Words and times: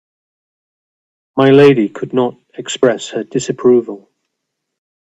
My 1.37 1.51
lady 1.51 1.87
could 1.87 2.11
not 2.11 2.35
express 2.55 3.09
her 3.09 3.23
disapproval. 3.23 4.09